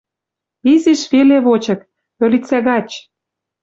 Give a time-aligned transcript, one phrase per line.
[0.71, 1.79] Изиш веле вочык,
[2.23, 2.89] ӧлицӓ гач